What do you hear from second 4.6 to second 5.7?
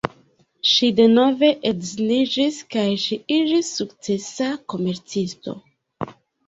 komercisto.